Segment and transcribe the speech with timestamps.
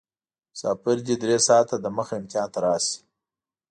[0.51, 2.95] مسافر دې درې ساعته دمخه میدان ته راشي.